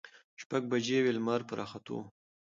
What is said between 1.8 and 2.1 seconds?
و.